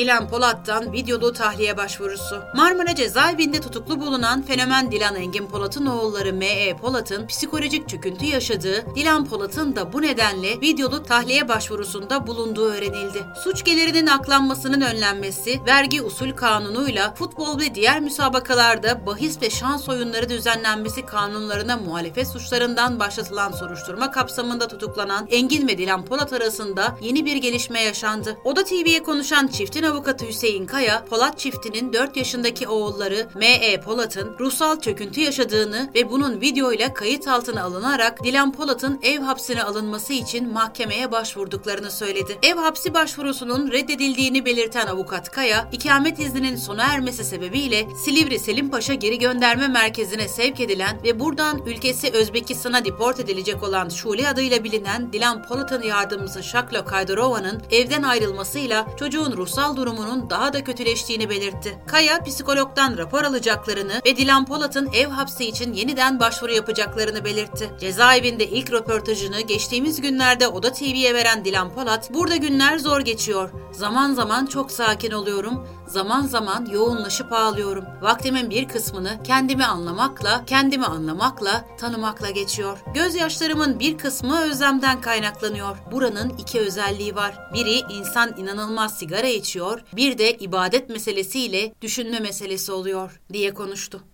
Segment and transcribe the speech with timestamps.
[0.00, 2.42] Dilan Polat'tan videolu tahliye başvurusu.
[2.54, 6.76] Marmara cezaevinde tutuklu bulunan fenomen Dilan Engin Polat'ın oğulları M.E.
[6.76, 13.24] Polat'ın psikolojik çöküntü yaşadığı, Dilan Polat'ın da bu nedenle videolu tahliye başvurusunda bulunduğu öğrenildi.
[13.44, 20.28] Suç gelirinin aklanmasının önlenmesi, vergi usul kanunuyla futbol ve diğer müsabakalarda bahis ve şans oyunları
[20.28, 27.36] düzenlenmesi kanunlarına muhalefet suçlarından başlatılan soruşturma kapsamında tutuklanan Engin ve Dilan Polat arasında yeni bir
[27.36, 28.36] gelişme yaşandı.
[28.44, 33.80] Oda TV'ye konuşan çiftin avukatı Hüseyin Kaya, Polat çiftinin 4 yaşındaki oğulları M.E.
[33.80, 40.12] Polat'ın ruhsal çöküntü yaşadığını ve bunun videoyla kayıt altına alınarak Dilan Polat'ın ev hapsine alınması
[40.12, 42.38] için mahkemeye başvurduklarını söyledi.
[42.42, 48.94] Ev hapsi başvurusunun reddedildiğini belirten avukat Kaya, ikamet izninin sona ermesi sebebiyle Silivri Selim Paşa
[48.94, 55.12] geri gönderme merkezine sevk edilen ve buradan ülkesi Özbekistan'a deport edilecek olan Şule adıyla bilinen
[55.12, 61.78] Dilan Polat'ın yardımcısı Şaklo Kaydorova'nın evden ayrılmasıyla çocuğun ruhsal durumunun daha da kötüleştiğini belirtti.
[61.86, 67.70] Kaya, psikologdan rapor alacaklarını ve Dilan Polat'ın ev hapsi için yeniden başvuru yapacaklarını belirtti.
[67.80, 73.50] Cezaevinde ilk röportajını geçtiğimiz günlerde Oda TV'ye veren Dilan Polat, burada günler zor geçiyor.
[73.72, 77.84] Zaman zaman çok sakin oluyorum, zaman zaman yoğunlaşıp ağlıyorum.
[78.02, 82.78] Vaktimin bir kısmını kendimi anlamakla, kendimi anlamakla, tanımakla geçiyor.
[82.94, 85.76] Gözyaşlarımın bir kısmı özlemden kaynaklanıyor.
[85.92, 87.38] Buranın iki özelliği var.
[87.54, 89.59] Biri insan inanılmaz sigara içiyor,
[89.92, 94.02] bir de ibadet meselesiyle düşünme meselesi oluyor diye konuştu.